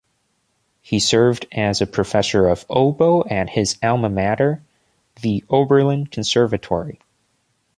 He 0.81 0.99
served 0.99 1.45
as 1.51 1.79
a 1.79 1.85
Professor 1.85 2.47
of 2.49 2.65
Oboe 2.71 3.23
at 3.29 3.51
his 3.51 3.77
alma 3.83 4.09
mater, 4.09 4.63
the 5.21 5.43
Oberlin 5.47 6.07
Conservatory. 6.07 6.99